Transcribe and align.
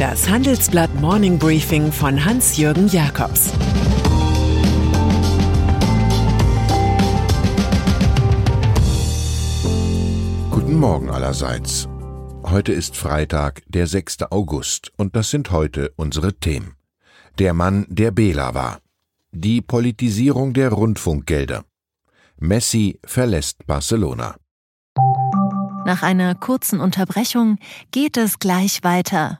Das 0.00 0.30
Handelsblatt 0.30 0.94
Morning 0.98 1.38
Briefing 1.38 1.92
von 1.92 2.24
Hans-Jürgen 2.24 2.88
Jakobs 2.88 3.52
Guten 10.50 10.76
Morgen 10.76 11.10
allerseits. 11.10 11.86
Heute 12.44 12.72
ist 12.72 12.96
Freitag, 12.96 13.60
der 13.66 13.86
6. 13.86 14.22
August, 14.30 14.90
und 14.96 15.14
das 15.16 15.28
sind 15.28 15.50
heute 15.50 15.92
unsere 15.96 16.32
Themen. 16.32 16.76
Der 17.38 17.52
Mann, 17.52 17.84
der 17.90 18.10
Bela 18.10 18.54
war. 18.54 18.78
Die 19.32 19.60
Politisierung 19.60 20.54
der 20.54 20.70
Rundfunkgelder. 20.70 21.66
Messi 22.38 22.98
verlässt 23.04 23.66
Barcelona. 23.66 24.36
Nach 25.84 26.02
einer 26.02 26.34
kurzen 26.34 26.80
Unterbrechung 26.80 27.58
geht 27.90 28.16
es 28.16 28.38
gleich 28.38 28.82
weiter. 28.82 29.39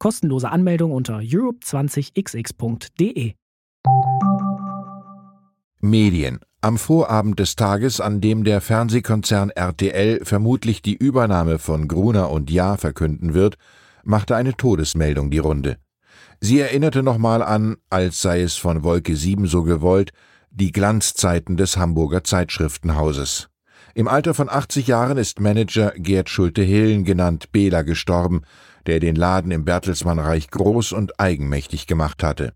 Kostenlose 0.00 0.50
Anmeldung 0.50 0.90
unter 0.92 1.18
europe20xx.de. 1.18 3.34
Medien. 5.82 6.40
Am 6.62 6.78
Vorabend 6.78 7.38
des 7.38 7.54
Tages, 7.54 8.00
an 8.00 8.22
dem 8.22 8.44
der 8.44 8.62
Fernsehkonzern 8.62 9.50
RTL 9.50 10.24
vermutlich 10.24 10.80
die 10.80 10.96
Übernahme 10.96 11.58
von 11.58 11.86
Gruner 11.86 12.30
und 12.30 12.50
Jahr 12.50 12.78
verkünden 12.78 13.34
wird, 13.34 13.58
machte 14.02 14.36
eine 14.36 14.56
Todesmeldung 14.56 15.30
die 15.30 15.36
Runde. 15.36 15.76
Sie 16.40 16.58
erinnerte 16.58 17.02
nochmal 17.02 17.42
an, 17.42 17.76
als 17.90 18.22
sei 18.22 18.40
es 18.40 18.56
von 18.56 18.82
Wolke 18.82 19.14
7 19.14 19.46
so 19.46 19.64
gewollt, 19.64 20.12
die 20.50 20.72
Glanzzeiten 20.72 21.58
des 21.58 21.76
Hamburger 21.76 22.24
Zeitschriftenhauses. 22.24 23.49
Im 23.94 24.06
Alter 24.06 24.34
von 24.34 24.48
80 24.48 24.86
Jahren 24.86 25.18
ist 25.18 25.40
Manager 25.40 25.92
Gerd 25.96 26.28
Schulte-Hillen 26.28 27.04
genannt 27.04 27.50
Bela 27.52 27.82
gestorben, 27.82 28.42
der 28.86 29.00
den 29.00 29.16
Laden 29.16 29.50
im 29.50 29.64
Bertelsmannreich 29.64 30.50
groß 30.50 30.92
und 30.92 31.18
eigenmächtig 31.18 31.86
gemacht 31.86 32.22
hatte. 32.22 32.54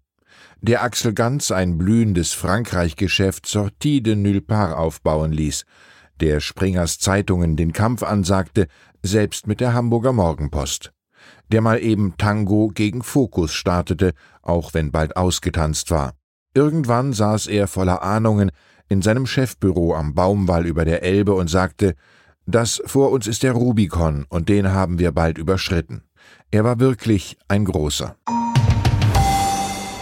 Der 0.60 0.82
Axel 0.82 1.12
Ganz 1.12 1.50
ein 1.50 1.76
blühendes 1.76 2.32
Frankreich-Geschäft 2.32 3.46
Sortie 3.46 4.02
de 4.02 4.14
Nulle 4.14 4.40
part 4.40 4.76
aufbauen 4.76 5.32
ließ, 5.32 5.64
der 6.20 6.40
Springers 6.40 6.98
Zeitungen 6.98 7.56
den 7.56 7.72
Kampf 7.72 8.02
ansagte, 8.02 8.68
selbst 9.02 9.46
mit 9.46 9.60
der 9.60 9.74
Hamburger 9.74 10.12
Morgenpost. 10.12 10.92
Der 11.50 11.60
mal 11.60 11.82
eben 11.82 12.16
Tango 12.16 12.68
gegen 12.68 13.02
Fokus 13.02 13.52
startete, 13.52 14.12
auch 14.40 14.72
wenn 14.72 14.92
bald 14.92 15.16
ausgetanzt 15.16 15.90
war. 15.90 16.14
Irgendwann 16.54 17.12
saß 17.12 17.48
er 17.48 17.66
voller 17.66 18.02
Ahnungen 18.02 18.52
in 18.88 19.02
seinem 19.02 19.26
Chefbüro 19.26 19.94
am 19.94 20.14
Baumwall 20.14 20.66
über 20.66 20.84
der 20.84 21.02
Elbe 21.02 21.34
und 21.34 21.48
sagte, 21.48 21.94
das 22.46 22.82
vor 22.84 23.10
uns 23.10 23.26
ist 23.26 23.42
der 23.42 23.52
Rubikon 23.52 24.26
und 24.28 24.48
den 24.48 24.72
haben 24.72 24.98
wir 24.98 25.12
bald 25.12 25.38
überschritten. 25.38 26.02
Er 26.50 26.64
war 26.64 26.78
wirklich 26.78 27.38
ein 27.48 27.64
großer. 27.64 28.16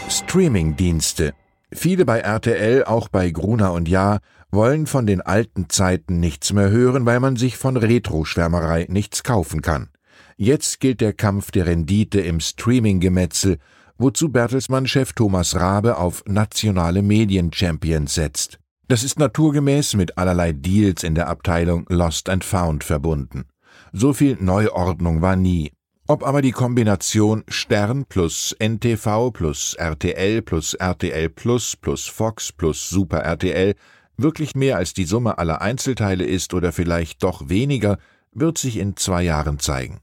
Streaming-Dienste. 0.08 1.32
Viele 1.72 2.04
bei 2.04 2.18
RTL, 2.18 2.84
auch 2.84 3.08
bei 3.08 3.30
Gruner 3.30 3.72
und 3.72 3.88
Ja, 3.88 4.18
wollen 4.50 4.86
von 4.86 5.06
den 5.06 5.22
alten 5.22 5.70
Zeiten 5.70 6.20
nichts 6.20 6.52
mehr 6.52 6.70
hören, 6.70 7.06
weil 7.06 7.20
man 7.20 7.36
sich 7.36 7.56
von 7.56 7.78
Retro-Schwärmerei 7.78 8.86
nichts 8.90 9.22
kaufen 9.22 9.62
kann. 9.62 9.88
Jetzt 10.36 10.80
gilt 10.80 11.00
der 11.00 11.14
Kampf 11.14 11.50
der 11.50 11.66
Rendite 11.66 12.20
im 12.20 12.40
Streaming-Gemetzel, 12.40 13.58
wozu 13.96 14.30
Bertelsmann-Chef 14.30 15.14
Thomas 15.14 15.54
Rabe 15.54 15.96
auf 15.96 16.22
nationale 16.26 17.00
Medien-Champions 17.02 18.14
setzt. 18.14 18.58
Das 18.92 19.04
ist 19.04 19.18
naturgemäß 19.18 19.94
mit 19.94 20.18
allerlei 20.18 20.52
Deals 20.52 21.02
in 21.02 21.14
der 21.14 21.28
Abteilung 21.28 21.86
Lost 21.88 22.28
and 22.28 22.44
Found 22.44 22.84
verbunden. 22.84 23.46
So 23.94 24.12
viel 24.12 24.36
Neuordnung 24.38 25.22
war 25.22 25.34
nie. 25.34 25.72
Ob 26.06 26.22
aber 26.22 26.42
die 26.42 26.50
Kombination 26.52 27.42
Stern 27.48 28.04
plus 28.04 28.54
NTV 28.58 29.30
plus 29.30 29.72
RTL 29.78 30.42
plus 30.42 30.74
RTL 30.74 31.30
Plus 31.30 31.74
plus 31.74 32.06
Fox 32.06 32.52
plus 32.52 32.90
Super 32.90 33.20
RTL 33.20 33.76
wirklich 34.18 34.54
mehr 34.54 34.76
als 34.76 34.92
die 34.92 35.06
Summe 35.06 35.38
aller 35.38 35.62
Einzelteile 35.62 36.26
ist 36.26 36.52
oder 36.52 36.70
vielleicht 36.70 37.22
doch 37.22 37.48
weniger, 37.48 37.96
wird 38.32 38.58
sich 38.58 38.76
in 38.76 38.98
zwei 38.98 39.22
Jahren 39.22 39.58
zeigen. 39.58 40.00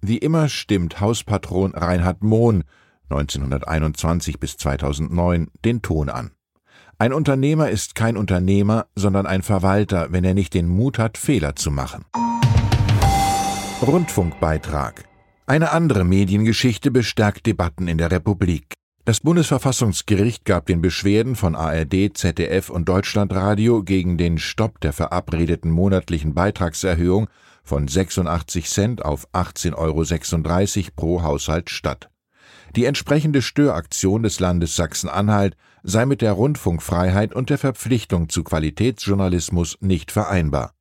Wie 0.00 0.18
immer 0.18 0.48
stimmt 0.48 1.00
Hauspatron 1.00 1.76
Reinhard 1.76 2.24
Mohn 2.24 2.64
1921 3.08 4.40
bis 4.40 4.56
2009 4.56 5.46
den 5.64 5.80
Ton 5.80 6.08
an. 6.08 6.32
Ein 6.98 7.12
Unternehmer 7.12 7.70
ist 7.70 7.94
kein 7.94 8.16
Unternehmer, 8.16 8.86
sondern 8.94 9.26
ein 9.26 9.42
Verwalter, 9.42 10.08
wenn 10.12 10.24
er 10.24 10.34
nicht 10.34 10.54
den 10.54 10.66
Mut 10.66 10.98
hat, 10.98 11.18
Fehler 11.18 11.56
zu 11.56 11.70
machen. 11.70 12.04
Rundfunkbeitrag 13.82 15.04
eine 15.48 15.70
andere 15.70 16.02
Mediengeschichte 16.02 16.90
bestärkt 16.90 17.46
Debatten 17.46 17.86
in 17.86 17.98
der 17.98 18.10
Republik. 18.10 18.74
Das 19.04 19.20
Bundesverfassungsgericht 19.20 20.44
gab 20.44 20.66
den 20.66 20.82
Beschwerden 20.82 21.36
von 21.36 21.54
ARD, 21.54 22.16
ZDF 22.18 22.68
und 22.68 22.88
Deutschlandradio 22.88 23.84
gegen 23.84 24.18
den 24.18 24.38
Stopp 24.38 24.80
der 24.80 24.92
verabredeten 24.92 25.70
monatlichen 25.70 26.34
Beitragserhöhung 26.34 27.28
von 27.62 27.86
86 27.86 28.68
Cent 28.68 29.04
auf 29.04 29.28
18,36 29.32 29.76
Euro 29.76 30.90
pro 30.96 31.22
Haushalt 31.22 31.70
statt. 31.70 32.10
Die 32.74 32.84
entsprechende 32.84 33.40
Störaktion 33.40 34.24
des 34.24 34.40
Landes 34.40 34.74
Sachsen-Anhalt 34.74 35.56
sei 35.88 36.04
mit 36.04 36.20
der 36.20 36.32
Rundfunkfreiheit 36.32 37.32
und 37.32 37.48
der 37.48 37.58
Verpflichtung 37.58 38.28
zu 38.28 38.42
Qualitätsjournalismus 38.42 39.78
nicht 39.80 40.10
vereinbar. 40.10 40.72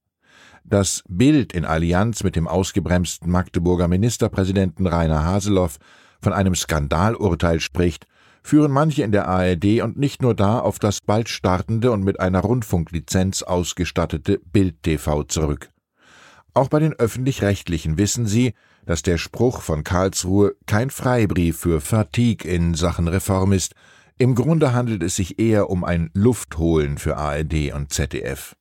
Das 0.64 1.04
Bild 1.08 1.54
in 1.54 1.64
Allianz 1.64 2.24
mit 2.24 2.36
dem 2.36 2.48
ausgebremsten 2.48 3.30
Magdeburger 3.30 3.88
Ministerpräsidenten 3.88 4.88
Rainer 4.88 5.24
Haseloff 5.24 5.78
von 6.22 6.34
einem 6.34 6.56
Skandalurteil 6.56 7.60
spricht, 7.60 8.08
führen 8.42 8.72
manche 8.72 9.04
in 9.04 9.12
der 9.12 9.28
ARD 9.28 9.82
und 9.82 9.98
nicht 9.98 10.24
nur 10.24 10.34
da 10.34 10.58
auf 10.60 10.80
das 10.80 11.02
bald 11.02 11.30
startende 11.30 11.92
und 11.92 12.04
mit 12.04 12.20
einer 12.20 12.40
Rundfunklizenz 12.40 13.44
ausgestattete 13.44 14.40
Bild 14.52 14.82
TV 14.82 15.24
zurück. 15.24 15.70
Auch 16.56 16.70
bei 16.70 16.80
den 16.80 16.94
öffentlich-rechtlichen 16.94 18.00
wissen 18.00 18.26
sie, 18.26 18.54
dass 18.88 19.04
der 19.04 19.20
Spruch 19.20 19.62
von 19.62 19.84
Karlsruhe 19.84 20.56
kein 20.66 20.90
Freibrief 20.90 21.60
für 21.60 21.80
Fatigue 21.80 22.50
in 22.50 22.74
Sachen 22.74 23.08
Reform 23.08 23.52
ist. 23.52 23.76
Im 24.18 24.34
Grunde 24.34 24.72
handelt 24.72 25.04
es 25.04 25.18
sich 25.18 25.40
eher 25.40 25.70
um 25.70 25.84
ein 25.84 26.10
Luftholen 26.14 26.98
für 26.98 27.18
ARD 27.18 27.74
und 27.74 27.92
ZDF. 27.92 28.56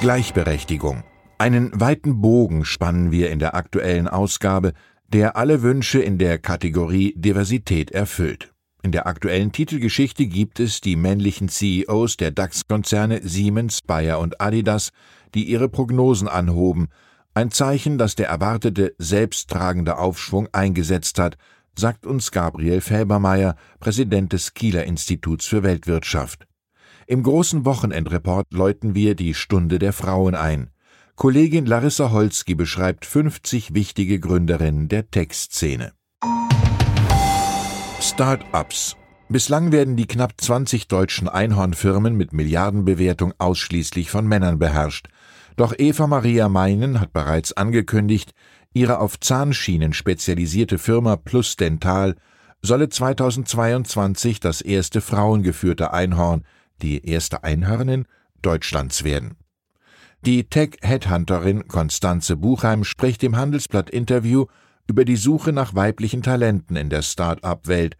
Gleichberechtigung. 0.00 1.04
Einen 1.38 1.70
weiten 1.80 2.20
Bogen 2.20 2.64
spannen 2.64 3.12
wir 3.12 3.30
in 3.30 3.38
der 3.38 3.54
aktuellen 3.54 4.08
Ausgabe, 4.08 4.72
der 5.06 5.36
alle 5.36 5.62
Wünsche 5.62 6.00
in 6.00 6.18
der 6.18 6.38
Kategorie 6.38 7.14
Diversität 7.16 7.92
erfüllt. 7.92 8.52
In 8.82 8.90
der 8.90 9.06
aktuellen 9.06 9.52
Titelgeschichte 9.52 10.26
gibt 10.26 10.58
es 10.58 10.80
die 10.80 10.96
männlichen 10.96 11.48
CEOs 11.48 12.16
der 12.16 12.32
DAX-Konzerne 12.32 13.20
Siemens, 13.22 13.82
Bayer 13.82 14.18
und 14.18 14.40
Adidas, 14.40 14.90
die 15.32 15.44
ihre 15.44 15.68
Prognosen 15.68 16.26
anhoben, 16.26 16.88
ein 17.34 17.52
Zeichen, 17.52 17.98
dass 17.98 18.16
der 18.16 18.26
erwartete 18.26 18.96
selbsttragende 18.98 19.96
Aufschwung 19.98 20.48
eingesetzt 20.50 21.20
hat, 21.20 21.36
sagt 21.78 22.06
uns 22.06 22.30
Gabriel 22.30 22.80
Felbermeier, 22.80 23.56
Präsident 23.78 24.32
des 24.32 24.54
Kieler 24.54 24.84
Instituts 24.84 25.46
für 25.46 25.62
Weltwirtschaft. 25.62 26.46
Im 27.06 27.22
großen 27.22 27.64
Wochenendreport 27.64 28.46
läuten 28.52 28.94
wir 28.94 29.14
die 29.14 29.34
Stunde 29.34 29.78
der 29.78 29.92
Frauen 29.92 30.34
ein. 30.34 30.70
Kollegin 31.16 31.66
Larissa 31.66 32.12
Holzki 32.12 32.54
beschreibt 32.54 33.04
50 33.04 33.74
wichtige 33.74 34.20
Gründerinnen 34.20 34.88
der 34.88 35.10
Tech-Szene. 35.10 35.92
Start-ups. 38.00 38.96
Bislang 39.28 39.70
werden 39.70 39.96
die 39.96 40.06
knapp 40.06 40.32
20 40.40 40.88
deutschen 40.88 41.28
Einhornfirmen 41.28 42.16
mit 42.16 42.32
Milliardenbewertung 42.32 43.34
ausschließlich 43.38 44.10
von 44.10 44.26
Männern 44.26 44.58
beherrscht. 44.58 45.08
Doch 45.56 45.74
Eva 45.76 46.06
Maria 46.06 46.48
Meinen 46.48 47.00
hat 47.00 47.12
bereits 47.12 47.52
angekündigt, 47.52 48.32
ihre 48.72 48.98
auf 48.98 49.18
Zahnschienen 49.20 49.92
spezialisierte 49.92 50.78
Firma 50.78 51.16
Plus 51.16 51.56
Dental 51.56 52.16
solle 52.62 52.88
2022 52.88 54.40
das 54.40 54.60
erste 54.60 55.00
frauengeführte 55.00 55.92
Einhorn 55.92 56.44
die 56.82 57.06
erste 57.06 57.44
Einhörnin 57.44 58.06
Deutschlands 58.42 59.04
werden. 59.04 59.36
Die 60.24 60.44
Tech-Headhunterin 60.44 61.66
Konstanze 61.68 62.36
Buchheim 62.36 62.84
spricht 62.84 63.22
im 63.22 63.36
Handelsblatt-Interview 63.36 64.46
über 64.86 65.04
die 65.04 65.16
Suche 65.16 65.52
nach 65.52 65.74
weiblichen 65.74 66.22
Talenten 66.22 66.76
in 66.76 66.90
der 66.90 67.02
Start-up-Welt 67.02 67.96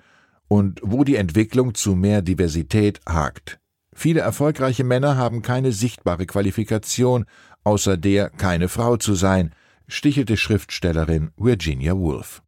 und 0.48 0.80
wo 0.82 1.04
die 1.04 1.16
Entwicklung 1.16 1.74
zu 1.74 1.94
mehr 1.94 2.20
Diversität 2.20 3.00
hakt. 3.08 3.58
Viele 3.94 4.20
erfolgreiche 4.20 4.84
Männer 4.84 5.16
haben 5.16 5.42
keine 5.42 5.72
sichtbare 5.72 6.26
Qualifikation, 6.26 7.24
außer 7.64 7.96
der, 7.96 8.30
keine 8.30 8.68
Frau 8.68 8.96
zu 8.96 9.14
sein, 9.14 9.54
stichelte 9.90 10.36
Schriftstellerin 10.36 11.32
Virginia 11.36 11.96
Woolf. 11.96 12.42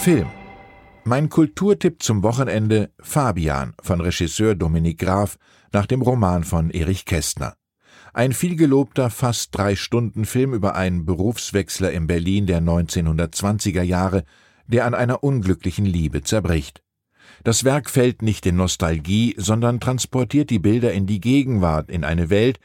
Film 0.00 0.28
Mein 1.04 1.28
Kulturtipp 1.28 2.02
zum 2.02 2.22
Wochenende 2.22 2.92
Fabian 3.00 3.74
von 3.82 4.00
Regisseur 4.00 4.54
Dominik 4.54 4.98
Graf 4.98 5.36
nach 5.72 5.86
dem 5.86 6.00
Roman 6.00 6.44
von 6.44 6.70
Erich 6.70 7.04
Kästner. 7.04 7.54
Ein 8.14 8.32
vielgelobter, 8.32 9.10
fast 9.10 9.56
drei 9.56 9.74
Stunden 9.76 10.24
Film 10.24 10.54
über 10.54 10.76
einen 10.76 11.04
Berufswechsler 11.04 11.90
in 11.92 12.06
Berlin 12.06 12.46
der 12.46 12.60
1920er 12.60 13.82
Jahre, 13.82 14.24
der 14.66 14.86
an 14.86 14.94
einer 14.94 15.24
unglücklichen 15.24 15.86
Liebe 15.86 16.22
zerbricht. 16.22 16.82
Das 17.44 17.64
Werk 17.64 17.90
fällt 17.90 18.22
nicht 18.22 18.46
in 18.46 18.56
Nostalgie, 18.56 19.34
sondern 19.36 19.80
transportiert 19.80 20.50
die 20.50 20.58
Bilder 20.58 20.92
in 20.92 21.06
die 21.06 21.20
Gegenwart, 21.20 21.90
in 21.90 22.04
eine 22.04 22.30
Welt, 22.30 22.58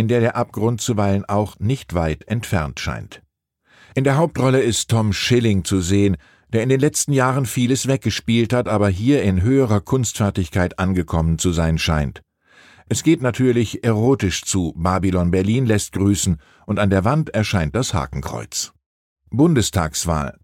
in 0.00 0.08
der 0.08 0.20
der 0.20 0.34
Abgrund 0.34 0.80
zuweilen 0.80 1.26
auch 1.26 1.58
nicht 1.58 1.92
weit 1.92 2.26
entfernt 2.26 2.80
scheint. 2.80 3.20
In 3.94 4.02
der 4.02 4.16
Hauptrolle 4.16 4.62
ist 4.62 4.88
Tom 4.88 5.12
Schilling 5.12 5.62
zu 5.62 5.82
sehen, 5.82 6.16
der 6.54 6.62
in 6.62 6.70
den 6.70 6.80
letzten 6.80 7.12
Jahren 7.12 7.44
vieles 7.44 7.86
weggespielt 7.86 8.54
hat, 8.54 8.66
aber 8.66 8.88
hier 8.88 9.22
in 9.22 9.42
höherer 9.42 9.82
Kunstfertigkeit 9.82 10.78
angekommen 10.78 11.38
zu 11.38 11.52
sein 11.52 11.76
scheint. 11.76 12.22
Es 12.88 13.02
geht 13.02 13.20
natürlich 13.20 13.84
erotisch 13.84 14.42
zu, 14.42 14.72
Babylon 14.74 15.30
Berlin 15.30 15.66
lässt 15.66 15.92
grüßen 15.92 16.38
und 16.64 16.78
an 16.78 16.88
der 16.88 17.04
Wand 17.04 17.28
erscheint 17.34 17.74
das 17.76 17.92
Hakenkreuz. 17.92 18.72
Bundestagswahl. 19.28 20.38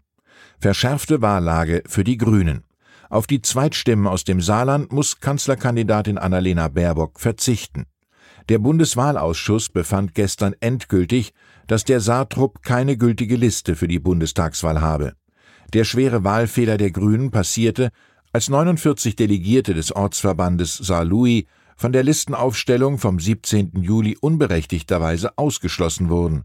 Verschärfte 0.59 1.23
Wahllage 1.23 1.81
für 1.87 2.03
die 2.03 2.17
Grünen. 2.17 2.63
Auf 3.09 3.25
die 3.25 3.41
Zweitstimmen 3.41 4.05
aus 4.05 4.23
dem 4.23 4.39
Saarland 4.39 4.93
muss 4.93 5.19
Kanzlerkandidatin 5.19 6.19
Annalena 6.19 6.67
Baerbock 6.67 7.19
verzichten. 7.19 7.87
Der 8.49 8.59
Bundeswahlausschuss 8.59 9.67
befand 9.67 10.13
gestern 10.13 10.55
endgültig, 10.61 11.33
dass 11.67 11.83
der 11.83 11.99
Saartrupp 11.99 12.63
keine 12.63 12.95
gültige 12.95 13.35
Liste 13.35 13.75
für 13.75 13.89
die 13.89 13.99
Bundestagswahl 13.99 14.79
habe. 14.79 15.13
Der 15.73 15.83
schwere 15.83 16.23
Wahlfehler 16.23 16.77
der 16.77 16.91
Grünen 16.91 17.29
passierte, 17.29 17.89
als 18.31 18.49
49 18.49 19.17
Delegierte 19.17 19.73
des 19.73 19.93
Ortsverbandes 19.93 20.77
Saarlouis 20.77 21.43
von 21.75 21.91
der 21.91 22.03
Listenaufstellung 22.03 22.99
vom 22.99 23.19
17. 23.19 23.73
Juli 23.81 24.17
unberechtigterweise 24.19 25.37
ausgeschlossen 25.37 26.09
wurden. 26.09 26.43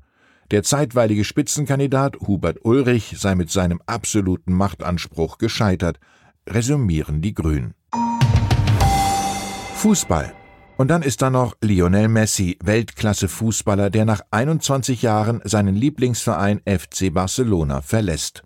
Der 0.51 0.65
zeitweilige 0.65 1.25
Spitzenkandidat 1.25 2.17
Hubert 2.27 2.59
Ulrich 2.65 3.15
sei 3.17 3.37
mit 3.37 3.51
seinem 3.51 3.81
absoluten 3.87 4.53
Machtanspruch 4.53 5.39
gescheitert, 5.39 6.01
resümieren 6.49 7.23
die 7.23 7.33
Grünen. 7.33 7.75
Fußball 9.77 10.35
und 10.83 10.89
dann 10.89 11.03
ist 11.03 11.23
da 11.23 11.31
noch 11.31 11.55
Lionel 11.61 12.09
Messi, 12.09 12.59
Weltklasse-Fußballer, 12.61 13.89
der 13.89 14.05
nach 14.05 14.21
21 14.33 15.03
Jahren 15.03 15.41
seinen 15.45 15.77
Lieblingsverein 15.77 16.61
FC 16.67 17.15
Barcelona 17.15 17.83
verlässt. 17.83 18.43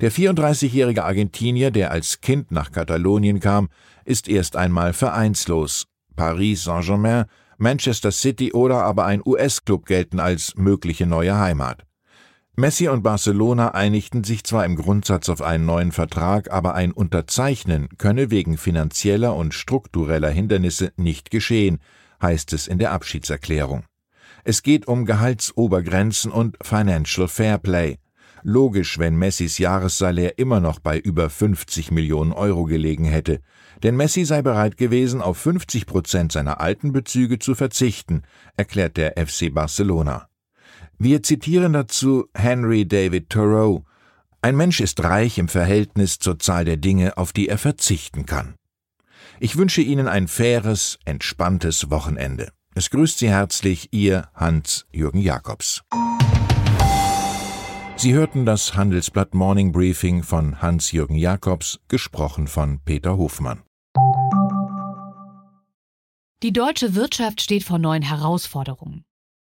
Der 0.00 0.12
34-jährige 0.12 1.04
Argentinier, 1.04 1.72
der 1.72 1.90
als 1.90 2.20
Kind 2.20 2.52
nach 2.52 2.70
Katalonien 2.70 3.40
kam, 3.40 3.70
ist 4.04 4.28
erst 4.28 4.54
einmal 4.54 4.92
vereinslos. 4.92 5.88
Paris 6.14 6.62
Saint-Germain, 6.62 7.24
Manchester 7.56 8.12
City 8.12 8.52
oder 8.52 8.84
aber 8.84 9.06
ein 9.06 9.20
US-Club 9.26 9.84
gelten 9.84 10.20
als 10.20 10.54
mögliche 10.54 11.06
neue 11.06 11.40
Heimat. 11.40 11.87
Messi 12.58 12.88
und 12.88 13.04
Barcelona 13.04 13.68
einigten 13.68 14.24
sich 14.24 14.42
zwar 14.42 14.64
im 14.64 14.74
Grundsatz 14.74 15.28
auf 15.28 15.42
einen 15.42 15.64
neuen 15.64 15.92
Vertrag, 15.92 16.50
aber 16.50 16.74
ein 16.74 16.90
Unterzeichnen 16.90 17.88
könne 17.98 18.32
wegen 18.32 18.58
finanzieller 18.58 19.36
und 19.36 19.54
struktureller 19.54 20.30
Hindernisse 20.30 20.92
nicht 20.96 21.30
geschehen, 21.30 21.78
heißt 22.20 22.52
es 22.54 22.66
in 22.66 22.80
der 22.80 22.90
Abschiedserklärung. 22.90 23.84
Es 24.42 24.64
geht 24.64 24.88
um 24.88 25.04
Gehaltsobergrenzen 25.04 26.32
und 26.32 26.56
Financial 26.60 27.28
Fairplay. 27.28 27.98
Logisch, 28.42 28.98
wenn 28.98 29.14
Messis 29.14 29.58
Jahressalär 29.58 30.36
immer 30.40 30.58
noch 30.58 30.80
bei 30.80 30.98
über 30.98 31.30
50 31.30 31.92
Millionen 31.92 32.32
Euro 32.32 32.64
gelegen 32.64 33.04
hätte. 33.04 33.38
Denn 33.84 33.94
Messi 33.94 34.24
sei 34.24 34.42
bereit 34.42 34.76
gewesen, 34.76 35.22
auf 35.22 35.38
50 35.38 35.86
Prozent 35.86 36.32
seiner 36.32 36.60
alten 36.60 36.90
Bezüge 36.90 37.38
zu 37.38 37.54
verzichten, 37.54 38.22
erklärt 38.56 38.96
der 38.96 39.14
FC 39.16 39.54
Barcelona. 39.54 40.27
Wir 41.00 41.22
zitieren 41.22 41.74
dazu 41.74 42.26
Henry 42.34 42.84
David 42.84 43.30
Thoreau. 43.30 43.84
Ein 44.42 44.56
Mensch 44.56 44.80
ist 44.80 45.02
reich 45.04 45.38
im 45.38 45.46
Verhältnis 45.46 46.18
zur 46.18 46.40
Zahl 46.40 46.64
der 46.64 46.76
Dinge, 46.76 47.16
auf 47.16 47.32
die 47.32 47.48
er 47.48 47.56
verzichten 47.56 48.26
kann. 48.26 48.56
Ich 49.38 49.56
wünsche 49.56 49.80
Ihnen 49.80 50.08
ein 50.08 50.26
faires, 50.26 50.98
entspanntes 51.04 51.90
Wochenende. 51.90 52.50
Es 52.74 52.90
grüßt 52.90 53.20
Sie 53.20 53.28
herzlich 53.28 53.92
Ihr 53.92 54.28
Hans-Jürgen 54.34 55.20
Jakobs. 55.20 55.82
Sie 57.94 58.14
hörten 58.14 58.44
das 58.44 58.74
Handelsblatt 58.74 59.34
Morning 59.34 59.70
Briefing 59.70 60.24
von 60.24 60.60
Hans-Jürgen 60.60 61.16
Jakobs, 61.16 61.78
gesprochen 61.86 62.48
von 62.48 62.80
Peter 62.84 63.16
Hofmann. 63.16 63.62
Die 66.42 66.52
deutsche 66.52 66.96
Wirtschaft 66.96 67.40
steht 67.40 67.62
vor 67.62 67.78
neuen 67.78 68.02
Herausforderungen 68.02 69.04